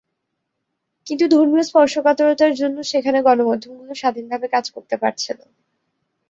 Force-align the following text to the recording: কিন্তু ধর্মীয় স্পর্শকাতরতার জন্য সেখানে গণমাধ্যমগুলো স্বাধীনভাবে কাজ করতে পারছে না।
কিন্তু 1.07 1.25
ধর্মীয় 1.27 1.63
স্পর্শকাতরতার 1.63 2.53
জন্য 2.55 2.77
সেখানে 2.91 3.19
গণমাধ্যমগুলো 3.21 3.93
স্বাধীনভাবে 3.95 4.47
কাজ 4.53 4.65
করতে 4.75 4.95
পারছে 5.01 5.31
না। 5.33 5.45